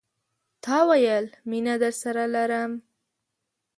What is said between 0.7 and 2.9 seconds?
ویل، مینه درسره لرم